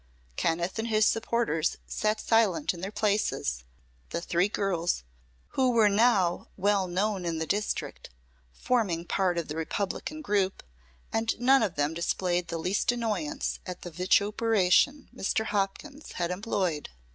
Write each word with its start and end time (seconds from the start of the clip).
Kenneth 0.35 0.79
and 0.79 0.87
his 0.87 1.05
supporters 1.05 1.77
sat 1.85 2.19
silent 2.19 2.73
in 2.73 2.81
their 2.81 2.91
places, 2.91 3.63
the 4.09 4.19
three 4.19 4.49
girls, 4.49 5.03
who 5.49 5.69
were 5.69 5.89
now 5.89 6.47
well 6.57 6.87
known 6.87 7.23
in 7.23 7.37
the 7.37 7.45
district, 7.45 8.09
forming 8.51 9.05
part 9.05 9.37
of 9.37 9.47
the 9.47 9.55
Republican 9.55 10.23
group; 10.23 10.63
and 11.13 11.39
none 11.39 11.61
of 11.61 11.75
them 11.75 11.93
displayed 11.93 12.47
the 12.47 12.57
least 12.57 12.91
annoyance 12.91 13.59
at 13.67 13.83
the 13.83 13.91
vituperation 13.91 15.07
Mr. 15.15 15.45
Hopkins 15.45 16.13
had 16.13 16.31
employed. 16.31 16.89